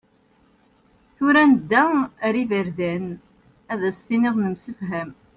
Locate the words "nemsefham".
4.39-5.09